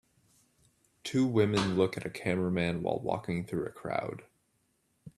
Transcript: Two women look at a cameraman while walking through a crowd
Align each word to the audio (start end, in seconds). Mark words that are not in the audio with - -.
Two 1.03 1.27
women 1.27 1.77
look 1.77 1.95
at 1.95 2.07
a 2.07 2.09
cameraman 2.09 2.81
while 2.81 2.99
walking 3.01 3.45
through 3.45 3.67
a 3.67 3.71
crowd 3.71 4.23